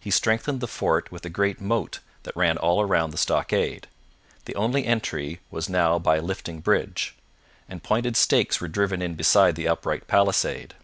[0.00, 3.86] He strengthened the fort with a great moat that ran all round the stockade.
[4.46, 7.14] The only entry was now by a lifting bridge;
[7.68, 10.74] and pointed stakes were driven in beside the upright palisade.